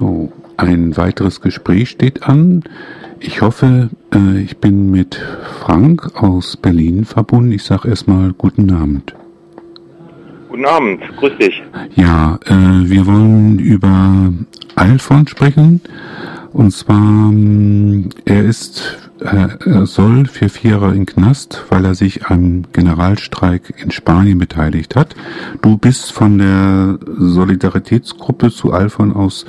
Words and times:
So, 0.00 0.32
ein 0.56 0.96
weiteres 0.96 1.42
Gespräch 1.42 1.90
steht 1.90 2.22
an. 2.22 2.64
Ich 3.18 3.42
hoffe, 3.42 3.90
äh, 4.14 4.40
ich 4.40 4.56
bin 4.56 4.90
mit 4.90 5.20
Frank 5.60 6.14
aus 6.14 6.56
Berlin 6.56 7.04
verbunden. 7.04 7.52
Ich 7.52 7.64
sage 7.64 7.88
erstmal 7.88 8.32
guten 8.32 8.70
Abend. 8.70 9.14
Guten 10.48 10.64
Abend, 10.64 11.02
grüß 11.18 11.36
dich. 11.38 11.62
Ja, 11.96 12.38
äh, 12.46 12.88
wir 12.88 13.04
wollen 13.04 13.58
über 13.58 14.32
Alfon 14.74 15.28
sprechen. 15.28 15.82
Und 16.54 16.72
zwar, 16.72 16.96
ähm, 17.30 18.08
er 18.24 18.44
ist, 18.44 19.10
äh, 19.20 19.48
er 19.64 19.86
soll 19.86 20.26
für 20.26 20.48
vier 20.48 20.72
Jahre 20.72 20.94
in 20.94 21.06
Knast, 21.06 21.64
weil 21.68 21.84
er 21.84 21.94
sich 21.94 22.26
am 22.26 22.64
Generalstreik 22.72 23.74
in 23.76 23.90
Spanien 23.90 24.38
beteiligt 24.38 24.96
hat. 24.96 25.14
Du 25.62 25.76
bist 25.76 26.10
von 26.10 26.38
der 26.38 26.98
Solidaritätsgruppe 27.18 28.50
zu 28.50 28.72
Alfon 28.72 29.12
aus 29.12 29.46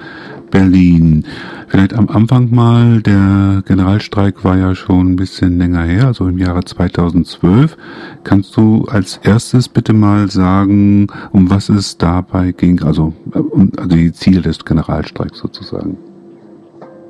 Berlin. 0.52 1.26
Vielleicht 1.68 1.94
am 1.94 2.10
Anfang 2.10 2.54
mal, 2.54 3.02
der 3.02 3.64
Generalstreik 3.66 4.44
war 4.44 4.58
ja 4.58 4.76
schon 4.76 5.14
ein 5.14 5.16
bisschen 5.16 5.58
länger 5.58 5.84
her, 5.84 6.08
also 6.08 6.28
im 6.28 6.38
Jahre 6.38 6.64
2012. 6.64 7.78
Kannst 8.24 8.56
du 8.58 8.86
als 8.90 9.18
erstes 9.24 9.70
bitte 9.70 9.94
mal 9.94 10.30
sagen, 10.30 11.08
um 11.32 11.50
was 11.50 11.70
es 11.70 11.98
dabei 11.98 12.52
ging, 12.52 12.84
also, 12.84 13.14
also 13.34 13.96
die 13.96 14.12
Ziele 14.12 14.42
des 14.42 14.64
Generalstreiks 14.64 15.40
sozusagen? 15.40 15.98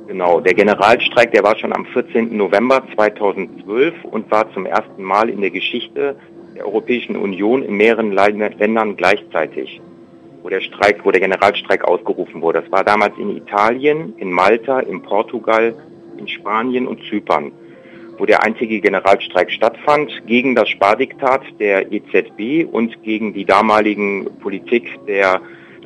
Genau, 0.06 0.40
der 0.40 0.54
Generalstreik, 0.54 1.32
der 1.32 1.42
war 1.42 1.56
schon 1.58 1.74
am 1.74 1.84
14. 1.86 2.36
November 2.36 2.82
2012 2.94 3.94
und 4.04 4.30
war 4.30 4.52
zum 4.52 4.66
ersten 4.66 5.02
Mal 5.02 5.28
in 5.28 5.40
der 5.40 5.50
Geschichte 5.50 6.14
der 6.54 6.66
Europäischen 6.66 7.16
Union 7.16 7.62
in 7.62 7.76
mehreren 7.76 8.12
Ländern 8.12 8.96
gleichzeitig 8.96 9.80
wo 10.42 10.48
der 10.48 10.60
Streik, 10.60 11.04
wo 11.04 11.10
der 11.10 11.20
Generalstreik 11.20 11.84
ausgerufen 11.84 12.42
wurde. 12.42 12.62
Das 12.62 12.72
war 12.72 12.84
damals 12.84 13.16
in 13.18 13.36
Italien, 13.36 14.14
in 14.18 14.30
Malta, 14.30 14.80
in 14.80 15.02
Portugal, 15.02 15.74
in 16.18 16.28
Spanien 16.28 16.86
und 16.86 17.00
Zypern, 17.08 17.52
wo 18.18 18.26
der 18.26 18.42
einzige 18.42 18.80
Generalstreik 18.80 19.50
stattfand 19.50 20.10
gegen 20.26 20.54
das 20.54 20.68
Spardiktat 20.68 21.42
der 21.58 21.92
EZB 21.92 22.68
und 22.70 23.02
gegen 23.02 23.32
die 23.32 23.44
damaligen 23.44 24.26
Politik 24.40 24.98
der, 25.06 25.40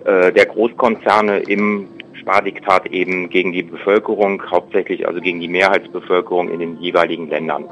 äh, 0.05 0.33
der 0.33 0.47
Großkonzerne 0.47 1.39
im 1.41 1.89
Spardiktat 2.15 2.87
eben 2.89 3.29
gegen 3.29 3.53
die 3.53 3.63
Bevölkerung, 3.63 4.43
hauptsächlich 4.51 5.07
also 5.07 5.21
gegen 5.21 5.41
die 5.41 5.49
Mehrheitsbevölkerung 5.49 6.51
in 6.51 6.59
den 6.59 6.81
jeweiligen 6.81 7.29
Ländern. 7.29 7.67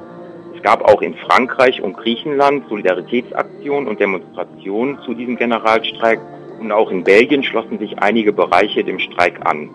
Es 0.55 0.63
gab 0.63 0.83
auch 0.83 1.03
in 1.03 1.15
Frankreich 1.15 1.83
und 1.83 1.97
Griechenland 1.97 2.69
Solidaritätsaktionen 2.69 3.89
und 3.89 4.01
Demonstrationen 4.01 4.99
zu 5.05 5.15
diesem 5.15 5.37
Generalstreik 5.37 6.21
und 6.61 6.73
auch 6.73 6.91
in 6.91 7.05
Belgien 7.05 7.43
schlossen 7.43 7.79
sich 7.79 7.99
einige 7.99 8.33
Bereiche 8.33 8.85
dem 8.85 8.99
Streik 8.99 9.45
an. 9.47 9.71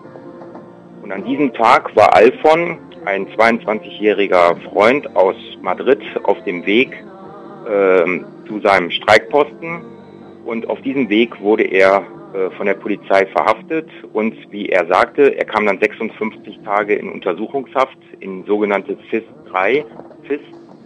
Und 1.02 1.12
an 1.12 1.24
diesem 1.24 1.52
Tag 1.52 1.94
war 1.96 2.14
Alfon, 2.14 2.78
ein 3.04 3.26
22-jähriger 3.28 4.56
Freund 4.70 5.16
aus 5.16 5.36
Madrid, 5.62 6.00
auf 6.24 6.42
dem 6.44 6.66
Weg 6.66 6.92
äh, 7.66 8.04
zu 8.46 8.60
seinem 8.62 8.90
Streikposten. 8.90 9.82
Und 10.44 10.68
auf 10.68 10.80
diesem 10.82 11.08
Weg 11.08 11.40
wurde 11.40 11.64
er 11.64 12.04
äh, 12.32 12.50
von 12.56 12.66
der 12.66 12.74
Polizei 12.74 13.26
verhaftet 13.26 13.88
und 14.12 14.34
wie 14.52 14.68
er 14.68 14.86
sagte, 14.86 15.36
er 15.36 15.44
kam 15.44 15.66
dann 15.66 15.80
56 15.80 16.60
Tage 16.64 16.94
in 16.94 17.08
Untersuchungshaft 17.08 17.98
in 18.20 18.44
sogenannte 18.44 18.96
FIS 19.10 19.24
3. 19.50 19.84
FIS, 20.28 20.40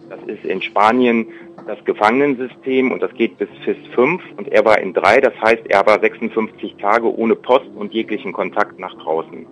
das 0.09 0.21
ist 0.27 0.45
in 0.45 0.63
Spanien 0.63 1.27
das 1.67 1.83
Gefangenensystem 1.85 2.93
und 2.93 3.03
das 3.03 3.13
geht 3.15 3.39
bis 3.39 3.49
FIS 3.65 3.77
5 3.95 4.23
und 4.37 4.53
er 4.53 4.65
war 4.65 4.79
in 4.79 4.93
3, 4.93 5.21
das 5.21 5.35
heißt, 5.41 5.63
er 5.69 5.87
war 5.87 5.99
56 6.01 6.77
Tage 6.77 7.13
ohne 7.15 7.35
Post 7.35 7.71
und 7.75 7.93
jeglichen 7.93 8.33
Kontakt 8.33 8.79
nach 8.79 8.95
draußen. 8.95 9.47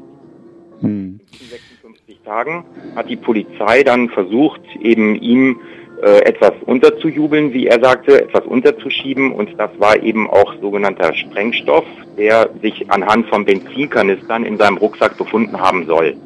Hm. 0.80 1.20
In 1.40 1.46
56 1.48 2.20
Tagen 2.24 2.64
hat 2.96 3.08
die 3.08 3.16
Polizei 3.16 3.82
dann 3.82 4.08
versucht, 4.10 4.60
eben 4.80 5.14
ihm 5.16 5.60
äh, 6.02 6.24
etwas 6.24 6.52
unterzujubeln, 6.66 7.52
wie 7.52 7.66
er 7.66 7.80
sagte, 7.80 8.22
etwas 8.22 8.44
unterzuschieben 8.44 9.32
und 9.32 9.58
das 9.58 9.70
war 9.78 10.02
eben 10.02 10.28
auch 10.28 10.54
sogenannter 10.60 11.14
Sprengstoff, 11.14 11.84
der 12.18 12.50
sich 12.60 12.90
anhand 12.90 13.26
von 13.28 13.44
Benzinkanistern 13.44 14.44
in 14.44 14.58
seinem 14.58 14.76
Rucksack 14.76 15.16
befunden 15.16 15.58
haben 15.60 15.86
soll. 15.86 16.16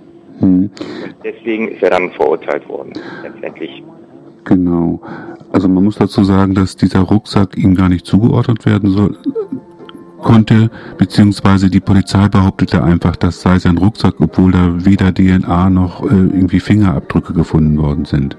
Hm. 0.41 0.71
Und 1.05 1.15
deswegen 1.23 1.69
ist 1.69 1.83
er 1.83 1.91
dann 1.91 2.11
verurteilt 2.13 2.69
worden, 2.69 2.93
letztendlich. 3.23 3.83
Genau. 4.47 5.01
Also 5.53 5.69
man 5.69 5.85
muss 5.85 5.97
dazu 5.97 6.25
sagen, 6.25 6.55
dass 6.55 6.77
dieser 6.77 7.01
Rucksack 7.01 7.57
ihm 7.57 7.75
gar 7.75 7.89
nicht 7.89 8.07
zugeordnet 8.07 8.65
werden 8.65 8.91
soll, 8.91 9.17
konnte, 10.23 10.71
beziehungsweise 10.99 11.69
die 11.69 11.81
Polizei 11.81 12.29
behauptete 12.29 12.83
einfach, 12.83 13.17
das 13.17 13.43
sei 13.43 13.59
sein 13.59 13.77
Rucksack, 13.77 14.15
obwohl 14.21 14.53
da 14.53 14.85
weder 14.85 15.13
DNA 15.13 15.71
noch 15.71 16.03
äh, 16.03 16.15
irgendwie 16.15 16.61
Fingerabdrücke 16.61 17.33
gefunden 17.33 17.79
worden 17.81 18.05
sind. 18.05 18.37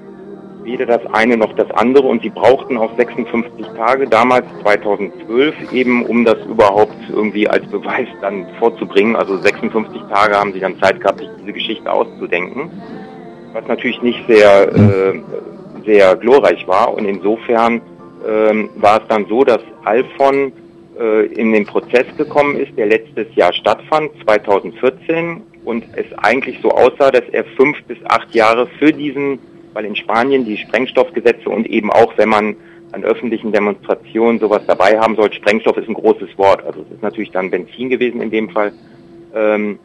Weder 0.63 0.85
das 0.85 1.01
eine 1.13 1.38
noch 1.38 1.53
das 1.53 1.72
andere 1.72 2.07
und 2.07 2.22
sie 2.22 2.29
brauchten 2.29 2.78
auch 2.78 2.95
56 2.97 3.66
Tage, 3.78 4.07
damals 4.07 4.45
2012, 4.63 5.72
eben 5.72 6.06
um 6.06 6.25
das 6.25 6.38
überhaupt 6.45 6.95
irgendwie 7.09 7.47
als 7.47 7.66
Beweis 7.68 8.07
dann 8.22 8.45
vorzubringen. 8.59 9.16
Also 9.16 9.38
56 9.38 10.01
Tage 10.09 10.35
haben 10.35 10.51
sie 10.53 10.59
dann 10.59 10.78
Zeit 10.79 11.00
gehabt, 11.00 11.19
sich 11.19 11.29
diese 11.39 11.53
Geschichte 11.53 11.91
auszudenken. 11.91 12.69
Was 13.53 13.66
natürlich 13.68 14.01
nicht 14.01 14.19
sehr 14.28 14.74
äh, 14.74 15.22
sehr 15.88 16.16
glorreich 16.16 16.68
war. 16.68 16.94
Und 16.94 17.06
insofern 17.06 17.81
ähm, 18.28 18.70
war 18.75 19.02
es 19.02 19.08
dann 19.08 19.25
so, 19.28 19.44
dass 19.44 19.62
Alfon 19.84 20.52
äh, 21.00 21.25
in 21.28 21.53
den 21.53 21.66
Prozess 21.66 22.06
gekommen 22.18 22.58
ist, 22.58 22.78
der 22.78 22.88
letztes 22.88 23.34
Jahr 23.36 23.53
stattfand, 23.53 24.12
2014, 24.24 25.42
und 25.64 25.84
es 25.96 26.06
eigentlich 26.18 26.59
so 26.62 26.70
aussah, 26.72 27.12
dass 27.12 27.28
er 27.31 27.44
fünf 27.56 27.81
bis 27.84 27.98
acht 28.06 28.34
Jahre 28.36 28.68
für 28.80 28.92
diesen, 28.92 29.40
weil 29.74 29.86
in 29.86 29.96
Spanien 29.96 30.46
die 30.46 30.58
Sprengstoffgesetze 30.58 31.50
und 31.50 31.68
eben 31.68 31.92
auch, 31.92 32.14
wenn 32.18 32.30
man 32.30 32.56
an 32.94 33.04
öffentlichen 33.04 33.52
Demonstrationen 33.52 34.40
sowas 34.40 34.62
dabei 34.66 34.98
haben 34.98 35.16
soll, 35.16 35.31
Sprengstoff 35.34 35.78
ist 35.78 35.90
ein 35.90 35.94
großes 35.94 36.38
Wort, 36.38 36.64
also 36.66 36.81
es 36.81 36.96
ist 36.96 37.04
natürlich 37.04 37.31
dann 37.31 37.52
Benzin 37.52 37.90
gewesen 37.90 38.22
in 38.22 38.31
dem 38.31 38.50
Fall, 38.50 38.72
ähm, 39.36 39.78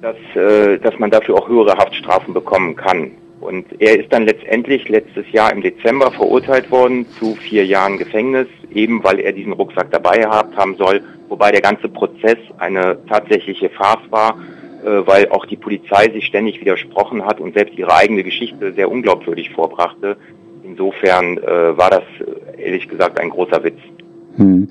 dass, 0.00 0.16
äh, 0.34 0.78
dass 0.78 0.98
man 0.98 1.10
dafür 1.10 1.36
auch 1.36 1.48
höhere 1.48 1.76
Haftstrafen 1.76 2.32
bekommen 2.32 2.74
kann. 2.74 3.10
Und 3.40 3.66
er 3.80 4.00
ist 4.00 4.12
dann 4.12 4.24
letztendlich 4.24 4.88
letztes 4.88 5.30
Jahr 5.30 5.52
im 5.52 5.60
Dezember 5.60 6.10
verurteilt 6.10 6.70
worden 6.70 7.06
zu 7.18 7.34
vier 7.34 7.66
Jahren 7.66 7.98
Gefängnis, 7.98 8.48
eben 8.72 9.04
weil 9.04 9.20
er 9.20 9.32
diesen 9.32 9.52
Rucksack 9.52 9.90
dabei 9.90 10.18
gehabt 10.18 10.56
haben 10.56 10.74
soll, 10.76 11.02
wobei 11.28 11.52
der 11.52 11.60
ganze 11.60 11.88
Prozess 11.88 12.38
eine 12.58 12.98
tatsächliche 13.08 13.68
Farce 13.68 14.10
war, 14.10 14.38
äh, 14.84 15.06
weil 15.06 15.28
auch 15.28 15.44
die 15.46 15.56
Polizei 15.56 16.10
sich 16.10 16.26
ständig 16.26 16.60
widersprochen 16.60 17.24
hat 17.24 17.40
und 17.40 17.54
selbst 17.54 17.78
ihre 17.78 17.94
eigene 17.94 18.24
Geschichte 18.24 18.72
sehr 18.72 18.90
unglaubwürdig 18.90 19.50
vorbrachte. 19.50 20.16
Insofern 20.64 21.38
äh, 21.38 21.76
war 21.76 21.90
das 21.90 22.04
ehrlich 22.56 22.88
gesagt 22.88 23.20
ein 23.20 23.30
großer 23.30 23.62
Witz. 23.62 23.78
Hm. 24.36 24.68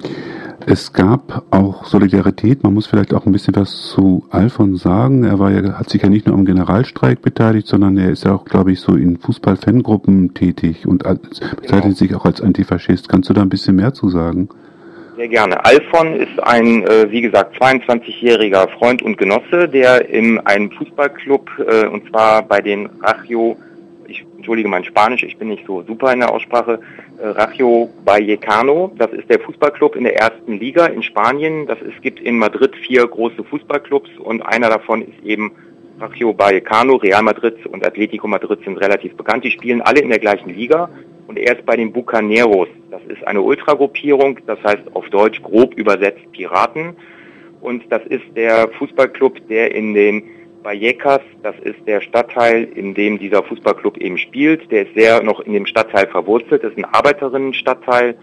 Es 0.67 0.93
gab 0.93 1.43
auch 1.51 1.85
Solidarität. 1.85 2.63
Man 2.63 2.73
muss 2.73 2.87
vielleicht 2.87 3.13
auch 3.13 3.27
ein 3.27 3.31
bisschen 3.31 3.55
was 3.55 3.91
zu 3.91 4.25
Alfon 4.31 4.77
sagen. 4.77 5.23
Er 5.23 5.37
war 5.37 5.51
ja, 5.51 5.77
hat 5.77 5.89
sich 5.89 6.01
ja 6.01 6.09
nicht 6.09 6.25
nur 6.25 6.35
am 6.35 6.45
Generalstreik 6.45 7.21
beteiligt, 7.21 7.67
sondern 7.67 7.97
er 7.97 8.09
ist 8.09 8.25
ja 8.25 8.33
auch, 8.33 8.45
glaube 8.45 8.71
ich, 8.71 8.79
so 8.79 8.95
in 8.95 9.17
Fußball-Fangruppen 9.17 10.33
tätig 10.33 10.87
und 10.87 11.03
bezeichnet 11.03 11.83
genau. 11.83 11.95
sich 11.95 12.15
auch 12.15 12.25
als 12.25 12.41
Antifaschist. 12.41 13.09
Kannst 13.09 13.29
du 13.29 13.33
da 13.33 13.43
ein 13.43 13.49
bisschen 13.49 13.75
mehr 13.75 13.93
zu 13.93 14.09
sagen? 14.09 14.49
Sehr 15.17 15.27
gerne. 15.27 15.63
Alfon 15.63 16.15
ist 16.15 16.41
ein, 16.41 16.83
äh, 16.83 17.11
wie 17.11 17.21
gesagt, 17.21 17.55
22-jähriger 17.61 18.67
Freund 18.69 19.01
und 19.01 19.17
Genosse, 19.17 19.69
der 19.69 20.09
in 20.09 20.39
einem 20.39 20.71
Fußballclub, 20.71 21.49
äh, 21.59 21.87
und 21.87 22.09
zwar 22.09 22.41
bei 22.41 22.59
den 22.59 22.89
Rachio 23.01 23.55
entschuldige 24.35 24.67
mein 24.67 24.83
Spanisch, 24.83 25.23
ich 25.23 25.37
bin 25.37 25.49
nicht 25.49 25.65
so 25.65 25.83
super 25.83 26.13
in 26.13 26.19
der 26.19 26.31
Aussprache, 26.31 26.79
äh, 27.17 27.27
Rayo 27.27 27.89
Vallecano, 28.03 28.91
das 28.97 29.11
ist 29.13 29.29
der 29.29 29.39
Fußballclub 29.39 29.95
in 29.95 30.03
der 30.03 30.17
ersten 30.17 30.59
Liga 30.59 30.85
in 30.87 31.03
Spanien. 31.03 31.67
Das, 31.67 31.77
es 31.81 32.01
gibt 32.01 32.19
in 32.19 32.37
Madrid 32.37 32.75
vier 32.75 33.07
große 33.07 33.43
Fußballclubs 33.43 34.09
und 34.19 34.41
einer 34.41 34.69
davon 34.69 35.01
ist 35.01 35.23
eben 35.23 35.51
Rayo 35.99 36.37
Vallecano, 36.37 36.95
Real 36.95 37.23
Madrid 37.23 37.65
und 37.65 37.85
Atletico 37.85 38.27
Madrid 38.27 38.59
sind 38.63 38.77
relativ 38.77 39.15
bekannt. 39.15 39.43
Die 39.43 39.51
spielen 39.51 39.81
alle 39.81 40.01
in 40.01 40.09
der 40.09 40.19
gleichen 40.19 40.49
Liga 40.49 40.89
und 41.27 41.37
er 41.37 41.57
ist 41.57 41.65
bei 41.65 41.75
den 41.75 41.91
Bucaneros. 41.91 42.67
Das 42.91 43.01
ist 43.07 43.25
eine 43.25 43.41
Ultragruppierung, 43.41 44.39
das 44.45 44.61
heißt 44.63 44.83
auf 44.93 45.09
Deutsch 45.09 45.41
grob 45.41 45.73
übersetzt 45.75 46.31
Piraten. 46.31 46.95
Und 47.61 47.83
das 47.89 48.05
ist 48.07 48.25
der 48.35 48.69
Fußballclub, 48.77 49.47
der 49.47 49.73
in 49.73 49.93
den 49.93 50.23
Vallecas, 50.65 51.21
das 51.43 51.55
ist 51.59 51.77
der 51.85 52.01
Stadtteil, 52.01 52.63
in 52.75 52.95
dem 52.95 53.19
dieser 53.19 53.43
Fußballclub 53.43 53.97
eben 53.97 54.17
spielt. 54.17 54.69
Der 54.71 54.87
ist 54.87 54.95
sehr 54.95 55.21
noch 55.21 55.39
in 55.41 55.53
dem 55.53 55.67
Stadtteil 55.67 56.07
verwurzelt. 56.07 56.63
Das 56.63 56.71
ist 56.71 56.77
ein 56.79 56.85
Arbeiterinnenstadtteil 56.85 58.17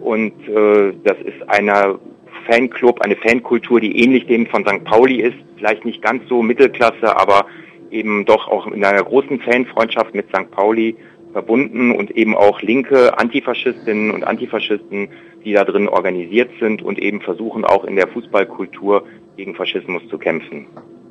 und 0.00 0.32
äh, 0.48 0.94
das 1.02 1.18
ist 1.24 1.48
eine 1.48 1.98
Fanclub, 2.46 3.00
eine 3.00 3.16
Fankultur, 3.16 3.80
die 3.80 4.00
ähnlich 4.00 4.26
dem 4.26 4.46
von 4.46 4.64
St. 4.64 4.84
Pauli 4.84 5.20
ist. 5.20 5.36
Vielleicht 5.56 5.84
nicht 5.84 6.00
ganz 6.00 6.26
so 6.28 6.40
Mittelklasse, 6.40 7.16
aber 7.16 7.46
eben 7.90 8.24
doch 8.24 8.46
auch 8.46 8.68
in 8.68 8.84
einer 8.84 9.02
großen 9.02 9.40
Fanfreundschaft 9.40 10.14
mit 10.14 10.28
St. 10.28 10.50
Pauli 10.52 10.96
verbunden 11.32 11.90
und 11.90 12.12
eben 12.12 12.36
auch 12.36 12.62
linke 12.62 13.18
Antifaschistinnen 13.18 14.12
und 14.12 14.24
Antifaschisten, 14.24 15.08
die 15.44 15.52
da 15.52 15.64
drin 15.64 15.88
organisiert 15.88 16.50
sind 16.60 16.80
und 16.80 16.98
eben 16.98 17.20
versuchen 17.20 17.64
auch 17.64 17.84
in 17.84 17.96
der 17.96 18.06
Fußballkultur 18.08 19.04
gegen 19.36 19.54
Faschismus 19.54 20.06
zu 20.08 20.16
kämpfen. 20.16 20.66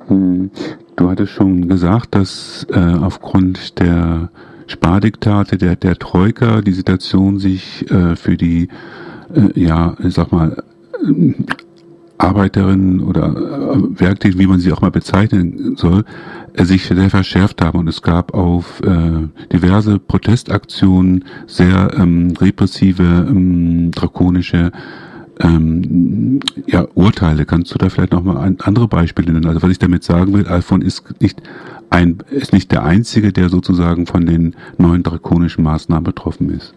Hm. 0.08 0.50
Du 0.96 1.08
hattest 1.08 1.32
schon 1.32 1.68
gesagt, 1.68 2.14
dass 2.14 2.66
äh, 2.70 2.78
aufgrund 2.78 3.78
der 3.78 4.30
Spardiktate 4.66 5.56
der, 5.56 5.76
der 5.76 5.96
Troika 5.96 6.60
die 6.60 6.72
Situation 6.72 7.38
sich 7.38 7.88
äh, 7.90 8.16
für 8.16 8.36
die, 8.36 8.68
äh, 9.32 9.60
ja, 9.60 9.94
ich 10.02 10.14
sag 10.14 10.32
mal, 10.32 10.62
Arbeiterinnen 12.18 13.00
oder 13.00 13.28
äh, 13.28 14.00
Werktätige, 14.00 14.40
wie 14.40 14.46
man 14.48 14.58
sie 14.58 14.72
auch 14.72 14.80
mal 14.80 14.90
bezeichnen 14.90 15.76
soll, 15.76 16.04
äh, 16.54 16.64
sich 16.64 16.86
sehr 16.86 17.10
verschärft 17.10 17.62
haben 17.62 17.78
und 17.78 17.88
es 17.88 18.02
gab 18.02 18.34
auf 18.34 18.80
äh, 18.80 19.28
diverse 19.52 19.98
Protestaktionen 20.00 21.24
sehr 21.46 21.92
ähm, 21.96 22.34
repressive, 22.40 23.26
ähm, 23.28 23.92
drakonische 23.92 24.72
ähm, 25.40 26.40
ja, 26.66 26.86
Urteile. 26.94 27.44
Kannst 27.44 27.74
du 27.74 27.78
da 27.78 27.88
vielleicht 27.88 28.12
noch 28.12 28.22
mal 28.22 28.38
ein, 28.38 28.58
andere 28.60 28.88
Beispiele 28.88 29.32
nennen? 29.32 29.46
Also 29.46 29.62
was 29.62 29.70
ich 29.70 29.78
damit 29.78 30.02
sagen 30.04 30.32
will, 30.32 30.46
Alfon 30.46 30.82
ist 30.82 31.20
nicht 31.20 31.42
ein, 31.90 32.18
ist 32.30 32.52
nicht 32.52 32.72
der 32.72 32.84
einzige, 32.84 33.32
der 33.32 33.48
sozusagen 33.48 34.06
von 34.06 34.26
den 34.26 34.56
neuen 34.76 35.02
drakonischen 35.02 35.64
Maßnahmen 35.64 36.04
betroffen 36.04 36.50
ist. 36.50 36.74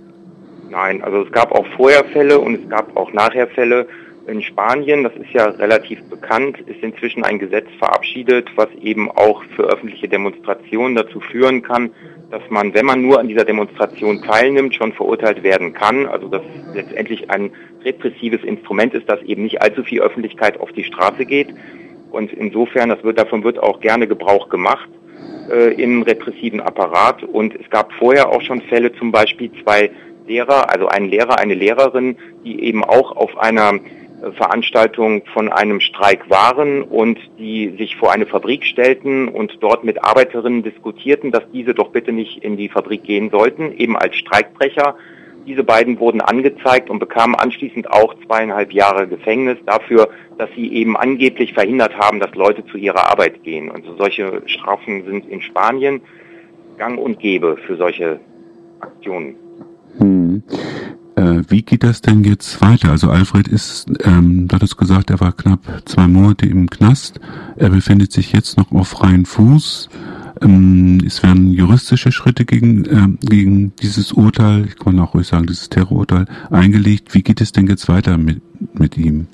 Nein, 0.69 1.03
also 1.03 1.23
es 1.23 1.31
gab 1.31 1.51
auch 1.51 1.65
vorher 1.75 2.03
Fälle 2.05 2.39
und 2.39 2.55
es 2.55 2.69
gab 2.69 2.95
auch 2.95 3.11
nachher 3.13 3.47
Fälle. 3.47 3.87
In 4.27 4.41
Spanien, 4.43 5.03
das 5.03 5.15
ist 5.15 5.31
ja 5.31 5.45
relativ 5.45 6.03
bekannt, 6.09 6.59
ist 6.61 6.83
inzwischen 6.83 7.23
ein 7.23 7.39
Gesetz 7.39 7.67
verabschiedet, 7.79 8.49
was 8.55 8.69
eben 8.81 9.09
auch 9.09 9.43
für 9.55 9.63
öffentliche 9.63 10.07
Demonstrationen 10.07 10.95
dazu 10.95 11.19
führen 11.19 11.63
kann, 11.63 11.91
dass 12.29 12.41
man, 12.49 12.73
wenn 12.73 12.85
man 12.85 13.01
nur 13.01 13.19
an 13.19 13.27
dieser 13.27 13.45
Demonstration 13.45 14.21
teilnimmt, 14.21 14.75
schon 14.75 14.93
verurteilt 14.93 15.43
werden 15.43 15.73
kann. 15.73 16.05
Also 16.05 16.27
dass 16.27 16.43
letztendlich 16.73 17.29
ein 17.31 17.51
repressives 17.83 18.43
Instrument 18.43 18.93
ist, 18.93 19.09
das 19.09 19.21
eben 19.23 19.43
nicht 19.43 19.61
allzu 19.61 19.83
viel 19.83 20.01
Öffentlichkeit 20.01 20.59
auf 20.59 20.71
die 20.71 20.83
Straße 20.83 21.25
geht. 21.25 21.49
Und 22.11 22.31
insofern, 22.31 22.89
das 22.89 23.03
wird, 23.03 23.17
davon 23.17 23.43
wird 23.43 23.59
auch 23.59 23.79
gerne 23.79 24.07
Gebrauch 24.07 24.49
gemacht 24.49 24.89
äh, 25.49 25.73
im 25.81 26.03
repressiven 26.03 26.61
Apparat. 26.61 27.23
Und 27.23 27.55
es 27.55 27.69
gab 27.69 27.91
vorher 27.93 28.29
auch 28.29 28.41
schon 28.41 28.61
Fälle, 28.61 28.93
zum 28.93 29.11
Beispiel 29.11 29.51
zwei 29.63 29.89
Lehrer, 30.27 30.69
also 30.69 30.87
ein 30.87 31.05
Lehrer, 31.05 31.39
eine 31.39 31.55
Lehrerin, 31.55 32.17
die 32.45 32.63
eben 32.63 32.83
auch 32.83 33.15
auf 33.15 33.37
einer 33.37 33.79
Veranstaltung 34.35 35.23
von 35.33 35.49
einem 35.49 35.79
Streik 35.79 36.29
waren 36.29 36.83
und 36.83 37.17
die 37.39 37.75
sich 37.77 37.95
vor 37.95 38.11
eine 38.11 38.25
Fabrik 38.25 38.65
stellten 38.65 39.27
und 39.27 39.57
dort 39.61 39.83
mit 39.83 40.03
Arbeiterinnen 40.03 40.63
diskutierten, 40.63 41.31
dass 41.31 41.43
diese 41.51 41.73
doch 41.73 41.89
bitte 41.89 42.11
nicht 42.11 42.43
in 42.43 42.55
die 42.55 42.69
Fabrik 42.69 43.03
gehen 43.03 43.29
sollten, 43.31 43.71
eben 43.77 43.97
als 43.97 44.15
Streikbrecher. 44.15 44.95
Diese 45.47 45.63
beiden 45.63 45.99
wurden 45.99 46.21
angezeigt 46.21 46.91
und 46.91 46.99
bekamen 46.99 47.33
anschließend 47.33 47.89
auch 47.89 48.13
zweieinhalb 48.25 48.71
Jahre 48.73 49.07
Gefängnis 49.07 49.57
dafür, 49.65 50.09
dass 50.37 50.49
sie 50.55 50.71
eben 50.71 50.95
angeblich 50.95 51.53
verhindert 51.53 51.97
haben, 51.97 52.19
dass 52.19 52.35
Leute 52.35 52.63
zu 52.67 52.77
ihrer 52.77 53.09
Arbeit 53.09 53.43
gehen. 53.43 53.71
Und 53.71 53.85
solche 53.97 54.43
Strafen 54.45 55.03
sind 55.05 55.27
in 55.27 55.41
Spanien 55.41 56.01
gang 56.77 56.99
und 56.99 57.19
gäbe 57.19 57.57
für 57.65 57.75
solche 57.75 58.19
Aktionen. 58.79 59.35
Hm. 59.97 60.43
Äh, 61.15 61.43
wie 61.49 61.61
geht 61.61 61.83
das 61.83 62.01
denn 62.01 62.23
jetzt 62.23 62.61
weiter? 62.61 62.89
Also 62.89 63.09
Alfred 63.09 63.47
ist, 63.47 63.87
ähm, 64.05 64.47
du 64.47 64.55
hattest 64.55 64.77
gesagt, 64.77 65.09
er 65.09 65.19
war 65.19 65.33
knapp 65.33 65.59
zwei 65.85 66.07
Monate 66.07 66.45
im 66.45 66.69
Knast. 66.69 67.19
Er 67.57 67.69
befindet 67.69 68.11
sich 68.11 68.31
jetzt 68.31 68.57
noch 68.57 68.71
auf 68.71 68.89
freien 68.89 69.25
Fuß. 69.25 69.89
Ähm, 70.41 70.99
es 71.05 71.21
werden 71.21 71.51
juristische 71.51 72.11
Schritte 72.11 72.45
gegen, 72.45 72.85
äh, 72.85 73.27
gegen 73.27 73.75
dieses 73.81 74.13
Urteil, 74.13 74.65
ich 74.65 74.79
kann 74.79 74.99
auch 74.99 75.13
ruhig 75.13 75.27
sagen, 75.27 75.45
dieses 75.45 75.69
Terrorurteil 75.69 76.25
eingelegt. 76.49 77.13
Wie 77.13 77.21
geht 77.21 77.41
es 77.41 77.51
denn 77.51 77.67
jetzt 77.67 77.89
weiter 77.89 78.17
mit, 78.17 78.41
mit 78.73 78.97
ihm? 78.97 79.27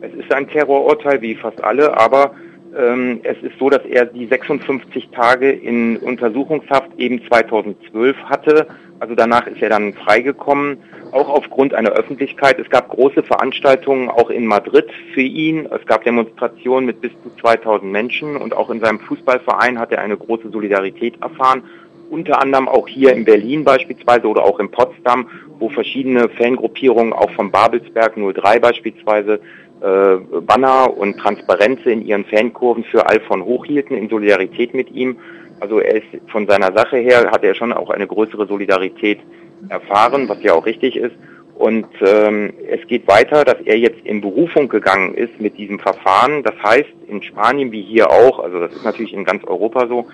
Es 0.00 0.12
ist 0.14 0.32
ein 0.32 0.48
Terrorurteil 0.48 1.20
wie 1.20 1.34
fast 1.34 1.62
alle, 1.62 1.98
aber 1.98 2.32
ähm, 2.76 3.20
es 3.24 3.36
ist 3.42 3.58
so, 3.58 3.68
dass 3.68 3.84
er 3.84 4.06
die 4.06 4.26
56 4.26 5.08
Tage 5.10 5.50
in 5.50 5.96
Untersuchungshaft 5.96 6.90
eben 6.98 7.20
2012 7.28 8.16
hatte. 8.24 8.66
Also 9.00 9.14
danach 9.14 9.46
ist 9.46 9.62
er 9.62 9.68
dann 9.68 9.94
freigekommen, 9.94 10.78
auch 11.12 11.28
aufgrund 11.28 11.72
einer 11.72 11.90
Öffentlichkeit. 11.90 12.58
Es 12.58 12.68
gab 12.68 12.88
große 12.88 13.22
Veranstaltungen 13.22 14.08
auch 14.08 14.30
in 14.30 14.46
Madrid 14.46 14.86
für 15.14 15.22
ihn. 15.22 15.66
Es 15.66 15.86
gab 15.86 16.04
Demonstrationen 16.04 16.86
mit 16.86 17.00
bis 17.00 17.12
zu 17.22 17.30
2000 17.40 17.90
Menschen 17.90 18.36
und 18.36 18.54
auch 18.54 18.70
in 18.70 18.80
seinem 18.80 18.98
Fußballverein 19.00 19.78
hat 19.78 19.92
er 19.92 20.00
eine 20.00 20.16
große 20.16 20.50
Solidarität 20.50 21.22
erfahren. 21.22 21.62
Unter 22.10 22.40
anderem 22.40 22.68
auch 22.68 22.88
hier 22.88 23.12
in 23.12 23.24
Berlin 23.24 23.64
beispielsweise 23.64 24.26
oder 24.26 24.42
auch 24.42 24.58
in 24.58 24.70
Potsdam, 24.70 25.28
wo 25.58 25.68
verschiedene 25.68 26.28
Fangruppierungen 26.30 27.12
auch 27.12 27.30
vom 27.32 27.50
Babelsberg 27.50 28.14
03 28.16 28.58
beispielsweise 28.58 29.40
äh, 29.80 30.16
Banner 30.40 30.96
und 30.96 31.18
Transparenze 31.18 31.90
in 31.90 32.04
ihren 32.04 32.24
Fankurven 32.24 32.82
für 32.84 33.06
Alfon 33.06 33.44
hochhielten 33.44 33.96
in 33.96 34.08
Solidarität 34.08 34.74
mit 34.74 34.90
ihm. 34.90 35.18
Also 35.60 35.80
er 35.80 35.96
ist 35.96 36.06
von 36.28 36.46
seiner 36.46 36.72
Sache 36.72 36.98
her 36.98 37.30
hat 37.30 37.44
er 37.44 37.54
schon 37.54 37.72
auch 37.72 37.90
eine 37.90 38.06
größere 38.06 38.46
Solidarität 38.46 39.20
erfahren, 39.68 40.28
was 40.28 40.42
ja 40.42 40.54
auch 40.54 40.66
richtig 40.66 40.96
ist. 40.96 41.14
Und 41.54 41.86
ähm, 42.00 42.52
es 42.68 42.86
geht 42.86 43.08
weiter, 43.08 43.44
dass 43.44 43.60
er 43.64 43.76
jetzt 43.76 43.98
in 44.04 44.20
Berufung 44.20 44.68
gegangen 44.68 45.14
ist 45.14 45.40
mit 45.40 45.58
diesem 45.58 45.80
Verfahren. 45.80 46.44
Das 46.44 46.54
heißt, 46.62 46.88
in 47.08 47.22
Spanien 47.22 47.72
wie 47.72 47.82
hier 47.82 48.10
auch, 48.10 48.38
also 48.38 48.60
das 48.60 48.72
ist 48.72 48.84
natürlich 48.84 49.12
in 49.12 49.24
ganz 49.24 49.42
Europa 49.44 49.88
so, 49.88 50.06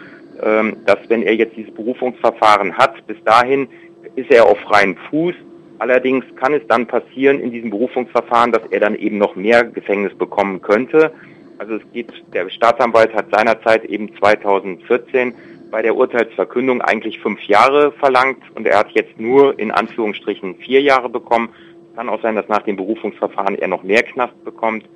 ähm, 0.42 0.78
dass 0.86 0.98
wenn 1.08 1.22
er 1.22 1.34
jetzt 1.34 1.54
dieses 1.56 1.74
Berufungsverfahren 1.74 2.78
hat, 2.78 3.06
bis 3.06 3.22
dahin 3.24 3.68
ist 4.16 4.30
er 4.30 4.46
auf 4.46 4.58
freiem 4.60 4.96
Fuß 5.10 5.34
Allerdings 5.78 6.24
kann 6.36 6.54
es 6.54 6.62
dann 6.68 6.86
passieren 6.86 7.40
in 7.40 7.50
diesem 7.50 7.70
Berufungsverfahren, 7.70 8.52
dass 8.52 8.62
er 8.70 8.80
dann 8.80 8.94
eben 8.94 9.18
noch 9.18 9.34
mehr 9.34 9.64
Gefängnis 9.64 10.14
bekommen 10.14 10.62
könnte. 10.62 11.12
Also 11.58 11.74
es 11.76 11.82
geht, 11.92 12.12
der 12.32 12.48
Staatsanwalt 12.50 13.14
hat 13.14 13.26
seinerzeit 13.30 13.84
eben 13.84 14.14
2014 14.16 15.34
bei 15.70 15.82
der 15.82 15.96
Urteilsverkündung 15.96 16.82
eigentlich 16.82 17.20
fünf 17.20 17.40
Jahre 17.42 17.92
verlangt 17.92 18.42
und 18.54 18.66
er 18.66 18.78
hat 18.78 18.90
jetzt 18.92 19.18
nur 19.18 19.58
in 19.58 19.70
Anführungsstrichen 19.70 20.56
vier 20.56 20.80
Jahre 20.80 21.08
bekommen. 21.08 21.48
Kann 21.96 22.08
auch 22.08 22.22
sein, 22.22 22.36
dass 22.36 22.48
nach 22.48 22.62
dem 22.62 22.76
Berufungsverfahren 22.76 23.56
er 23.56 23.68
noch 23.68 23.82
mehr 23.82 24.02
Knast 24.02 24.44
bekommt. 24.44 24.88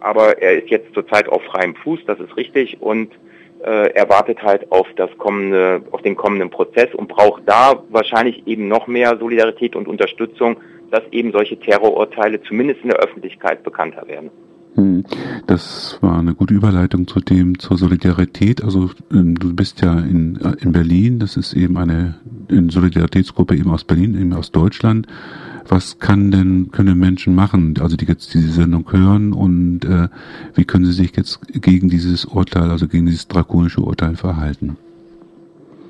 Aber 0.00 0.40
er 0.42 0.58
ist 0.62 0.70
jetzt 0.70 0.92
zurzeit 0.92 1.28
auf 1.28 1.42
freiem 1.44 1.74
Fuß, 1.76 2.00
das 2.06 2.20
ist 2.20 2.36
richtig 2.36 2.80
und 2.80 3.12
äh, 3.64 3.92
er 3.94 4.08
wartet 4.10 4.42
halt 4.42 4.70
auf 4.70 4.86
das 4.96 5.10
kommende, 5.18 5.82
auf 5.90 6.02
den 6.02 6.16
kommenden 6.16 6.50
Prozess 6.50 6.94
und 6.94 7.08
braucht 7.08 7.42
da 7.46 7.82
wahrscheinlich 7.88 8.46
eben 8.46 8.68
noch 8.68 8.86
mehr 8.86 9.16
Solidarität 9.18 9.74
und 9.74 9.88
Unterstützung, 9.88 10.58
dass 10.90 11.02
eben 11.12 11.32
solche 11.32 11.58
Terrorurteile 11.58 12.42
zumindest 12.42 12.82
in 12.82 12.90
der 12.90 12.98
Öffentlichkeit 12.98 13.62
bekannter 13.62 14.06
werden. 14.06 14.30
Hm. 14.74 15.04
Das 15.46 15.98
war 16.00 16.18
eine 16.18 16.34
gute 16.34 16.54
Überleitung 16.54 17.06
zu 17.06 17.20
dem, 17.20 17.58
zur 17.58 17.78
Solidarität. 17.78 18.62
Also 18.64 18.90
ähm, 19.12 19.36
du 19.36 19.54
bist 19.54 19.80
ja 19.80 19.98
in, 19.98 20.36
äh, 20.40 20.56
in 20.60 20.72
Berlin, 20.72 21.18
das 21.18 21.36
ist 21.36 21.52
eben 21.52 21.76
eine, 21.76 22.16
eine 22.48 22.70
Solidaritätsgruppe 22.70 23.56
eben 23.56 23.70
aus 23.70 23.84
Berlin, 23.84 24.14
eben 24.14 24.32
aus 24.32 24.50
Deutschland 24.50 25.06
was 25.68 25.98
kann 25.98 26.30
denn, 26.30 26.70
können 26.70 26.98
Menschen 26.98 27.34
machen, 27.34 27.74
also 27.80 27.96
die 27.96 28.04
jetzt 28.04 28.34
diese 28.34 28.50
Sendung 28.50 28.90
hören 28.90 29.32
und 29.32 29.84
äh, 29.84 30.08
wie 30.54 30.64
können 30.64 30.84
sie 30.84 30.92
sich 30.92 31.16
jetzt 31.16 31.40
gegen 31.52 31.88
dieses 31.88 32.24
Urteil, 32.24 32.70
also 32.70 32.88
gegen 32.88 33.06
dieses 33.06 33.28
drakonische 33.28 33.80
Urteil 33.80 34.16
verhalten? 34.16 34.76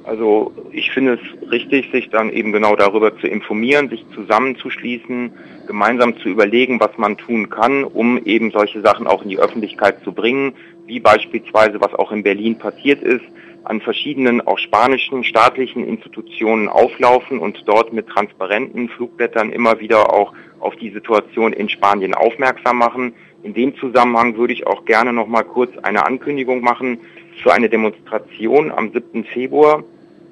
Also 0.04 0.52
ich 0.70 0.90
finde 0.90 1.14
es 1.14 1.50
richtig, 1.50 1.90
sich 1.90 2.10
dann 2.10 2.30
eben 2.30 2.52
genau 2.52 2.76
darüber 2.76 3.18
zu 3.18 3.26
informieren, 3.26 3.88
sich 3.88 4.04
zusammenzuschließen, 4.14 5.32
gemeinsam 5.66 6.18
zu 6.18 6.28
überlegen, 6.28 6.78
was 6.78 6.98
man 6.98 7.16
tun 7.16 7.48
kann, 7.48 7.84
um 7.84 8.18
eben 8.24 8.50
solche 8.50 8.82
Sachen 8.82 9.06
auch 9.06 9.22
in 9.22 9.30
die 9.30 9.38
Öffentlichkeit 9.38 10.04
zu 10.04 10.12
bringen, 10.12 10.52
wie 10.86 11.00
beispielsweise 11.00 11.80
was 11.80 11.94
auch 11.94 12.12
in 12.12 12.22
Berlin 12.22 12.58
passiert 12.58 13.02
ist, 13.02 13.24
an 13.64 13.80
verschiedenen 13.80 14.42
auch 14.42 14.58
spanischen 14.58 15.24
staatlichen 15.24 15.86
Institutionen 15.86 16.68
auflaufen 16.68 17.38
und 17.38 17.62
dort 17.66 17.94
mit 17.94 18.06
transparenten 18.08 18.90
Flugblättern 18.90 19.50
immer 19.50 19.80
wieder 19.80 20.12
auch 20.12 20.34
auf 20.60 20.76
die 20.76 20.90
Situation 20.90 21.54
in 21.54 21.70
Spanien 21.70 22.12
aufmerksam 22.12 22.76
machen. 22.76 23.14
In 23.42 23.54
dem 23.54 23.74
Zusammenhang 23.76 24.36
würde 24.36 24.52
ich 24.52 24.66
auch 24.66 24.84
gerne 24.84 25.14
noch 25.14 25.28
mal 25.28 25.44
kurz 25.44 25.76
eine 25.78 26.04
Ankündigung 26.04 26.60
machen 26.60 26.98
für 27.42 27.54
eine 27.54 27.70
Demonstration 27.70 28.70
am 28.70 28.92
7. 28.92 29.24
Februar, 29.24 29.82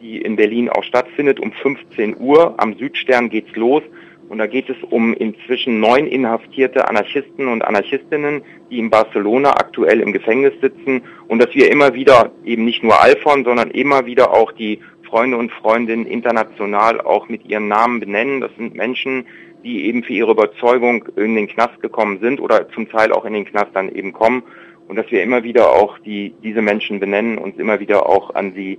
die 0.03 0.21
in 0.21 0.37
Berlin 0.37 0.69
auch 0.69 0.85
stattfindet 0.85 1.41
um 1.41 1.53
15 1.53 2.17
Uhr. 2.19 2.55
Am 2.59 2.75
Südstern 2.77 3.31
geht's 3.31 3.55
los 3.55 3.83
und 4.29 4.39
da 4.39 4.47
geht 4.47 4.71
es 4.71 4.77
um 4.89 5.13
inzwischen 5.15 5.79
neun 5.79 6.07
inhaftierte 6.07 6.89
Anarchisten 6.89 7.49
und 7.49 7.63
Anarchistinnen, 7.63 8.43
die 8.71 8.79
in 8.79 8.89
Barcelona 8.91 9.51
aktuell 9.51 10.01
im 10.01 10.13
Gefängnis 10.13 10.55
sitzen. 10.61 11.03
Und 11.29 11.43
dass 11.43 11.55
wir 11.55 11.71
immer 11.71 11.95
wieder 11.95 12.33
eben 12.45 12.65
nicht 12.65 12.83
nur 12.83 13.01
Alfon, 13.01 13.45
sondern 13.45 13.71
immer 13.71 14.07
wieder 14.07 14.33
auch 14.33 14.53
die 14.53 14.81
Freunde 15.09 15.37
und 15.37 15.53
Freundinnen 15.53 16.07
international 16.07 17.01
auch 17.03 17.29
mit 17.29 17.45
ihren 17.45 17.69
Namen 17.69 18.01
benennen. 18.01 18.41
Das 18.41 18.51
sind 18.57 18.75
Menschen, 18.75 19.27
die 19.65 19.85
eben 19.85 20.03
für 20.03 20.15
ihre 20.15 20.33
Überzeugung 20.33 21.05
in 21.17 21.37
den 21.37 21.49
Knast 21.49 21.83
gekommen 21.83 22.19
sind 22.21 22.41
oder 22.41 22.69
zum 22.71 22.89
Teil 22.89 23.13
auch 23.13 23.27
in 23.27 23.35
den 23.35 23.45
Knast 23.45 23.73
dann 23.75 23.95
eben 23.95 24.15
kommen. 24.15 24.43
Und 24.89 24.97
dass 24.97 25.11
wir 25.11 25.23
immer 25.23 25.45
wieder 25.45 25.71
auch 25.71 25.99
die, 25.99 26.35
diese 26.43 26.63
Menschen 26.63 27.01
benennen 27.01 27.37
und 27.37 27.59
immer 27.59 27.81
wieder 27.81 28.09
auch 28.09 28.35
an 28.35 28.55
sie 28.55 28.79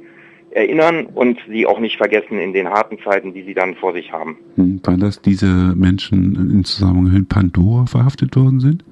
erinnern 0.54 1.06
und 1.08 1.40
sie 1.50 1.66
auch 1.66 1.80
nicht 1.80 1.98
vergessen 1.98 2.40
in 2.40 2.54
den 2.54 2.70
harten 2.70 2.98
Zeiten, 3.04 3.34
die 3.34 3.44
sie 3.44 3.54
dann 3.54 3.76
vor 3.76 3.94
sich 3.94 4.12
haben. 4.12 4.38
Hm, 4.56 4.82
weil 4.84 4.98
das 4.98 5.22
diese 5.22 5.48
Menschen 5.48 6.36
in 6.36 6.64
Zusammenhang 6.64 7.14
mit 7.14 7.30
Pandora 7.30 7.86
verhaftet 7.86 8.36
worden 8.36 8.60
sind? 8.60 8.84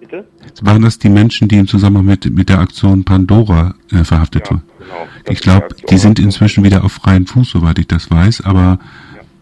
Bitte? 0.00 0.26
Waren 0.62 0.82
das 0.82 0.98
die 0.98 1.10
Menschen, 1.10 1.48
die 1.48 1.58
im 1.58 1.66
Zusammenhang 1.66 2.06
mit, 2.06 2.30
mit 2.34 2.48
der 2.48 2.60
Aktion 2.60 3.04
Pandora 3.04 3.74
äh, 3.92 4.04
verhaftet 4.04 4.46
ja, 4.46 4.52
wurden? 4.52 4.62
Genau. 4.78 5.08
Ich 5.28 5.40
glaube, 5.40 5.68
die 5.90 5.98
sind 5.98 6.18
inzwischen 6.18 6.64
wieder 6.64 6.84
auf 6.84 6.92
freien 6.92 7.26
Fuß, 7.26 7.50
soweit 7.50 7.78
ich 7.78 7.86
das 7.86 8.10
weiß, 8.10 8.44
aber 8.46 8.78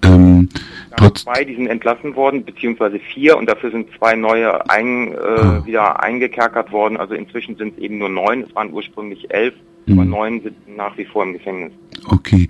ja. 0.03 0.15
ähm, 0.15 0.49
trotz 0.97 1.23
zwei, 1.23 1.45
die 1.45 1.55
sind 1.55 1.69
entlassen 1.69 2.17
worden, 2.17 2.45
beziehungsweise 2.45 2.99
vier 2.99 3.37
und 3.37 3.49
dafür 3.49 3.71
sind 3.71 3.89
zwei 3.97 4.17
neue 4.17 4.69
ein, 4.69 5.13
äh, 5.13 5.17
ah. 5.17 5.63
wieder 5.65 6.03
eingekerkert 6.03 6.73
worden. 6.73 6.97
Also 6.97 7.15
inzwischen 7.15 7.57
sind 7.57 7.75
es 7.77 7.83
eben 7.83 7.99
nur 7.99 8.09
neun, 8.09 8.43
es 8.43 8.55
waren 8.57 8.73
ursprünglich 8.73 9.31
elf. 9.31 9.55
Aber 9.89 10.05
neun 10.05 10.41
sind 10.43 10.77
nach 10.77 10.97
wie 10.99 11.05
vor 11.05 11.25
im 11.25 11.33
Gefängnis. 11.33 11.73
Okay, 12.09 12.49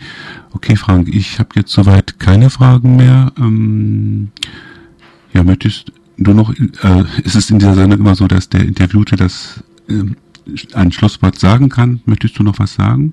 okay, 0.55 0.77
Frank, 0.77 1.09
ich 1.13 1.39
habe 1.39 1.51
jetzt 1.57 1.71
soweit 1.73 2.19
keine 2.19 2.51
Fragen 2.51 2.97
mehr. 2.97 3.33
Ähm, 3.39 4.29
ja, 5.33 5.45
möchtest 5.45 5.93
du 6.17 6.33
noch, 6.33 6.51
äh, 6.51 7.25
ist 7.25 7.35
es 7.35 7.51
in 7.51 7.59
dieser 7.59 7.75
Sendung 7.75 8.01
immer 8.01 8.15
so, 8.15 8.27
dass 8.27 8.49
der 8.49 8.63
Interviewte 8.63 9.17
das 9.17 9.63
äh, 9.89 10.03
ein 10.75 10.93
Schlusswort 10.93 11.39
sagen 11.39 11.69
kann? 11.69 12.01
Möchtest 12.07 12.39
du 12.39 12.43
noch 12.43 12.59
was 12.59 12.75
sagen? 12.75 13.13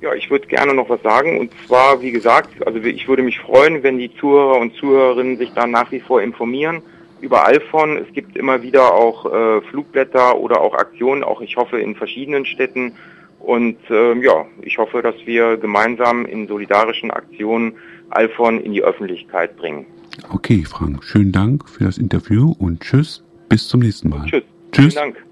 Ja, 0.00 0.14
ich 0.14 0.30
würde 0.30 0.46
gerne 0.46 0.74
noch 0.74 0.88
was 0.88 1.02
sagen. 1.02 1.38
Und 1.38 1.50
zwar, 1.66 2.00
wie 2.02 2.12
gesagt, 2.12 2.66
also 2.66 2.78
ich 2.80 3.08
würde 3.08 3.22
mich 3.22 3.38
freuen, 3.40 3.82
wenn 3.82 3.98
die 3.98 4.14
Zuhörer 4.14 4.58
und 4.58 4.74
Zuhörerinnen 4.74 5.38
sich 5.38 5.52
da 5.52 5.66
nach 5.66 5.90
wie 5.90 6.00
vor 6.00 6.22
informieren 6.22 6.82
über 7.20 7.46
Alphon. 7.46 7.96
Es 7.96 8.12
gibt 8.12 8.36
immer 8.36 8.62
wieder 8.62 8.94
auch 8.94 9.26
äh, 9.26 9.60
Flugblätter 9.62 10.38
oder 10.38 10.60
auch 10.60 10.74
Aktionen, 10.74 11.24
auch 11.24 11.40
ich 11.40 11.56
hoffe 11.56 11.80
in 11.80 11.94
verschiedenen 11.94 12.44
Städten. 12.44 12.92
Und 13.46 13.78
ähm, 13.90 14.24
ja, 14.24 14.44
ich 14.62 14.76
hoffe, 14.76 15.02
dass 15.02 15.14
wir 15.24 15.56
gemeinsam 15.56 16.26
in 16.26 16.48
solidarischen 16.48 17.12
Aktionen 17.12 17.74
Alphon 18.10 18.60
in 18.60 18.72
die 18.72 18.82
Öffentlichkeit 18.82 19.56
bringen. 19.56 19.86
Okay, 20.30 20.64
Frank, 20.64 21.04
schönen 21.04 21.30
Dank 21.30 21.68
für 21.68 21.84
das 21.84 21.96
Interview 21.96 22.56
und 22.58 22.80
tschüss, 22.80 23.22
bis 23.48 23.68
zum 23.68 23.82
nächsten 23.82 24.08
Mal. 24.08 24.26
Tschüss. 24.26 24.42
Tschüss. 24.72 24.94
Vielen 24.94 24.94
Dank. 24.94 25.24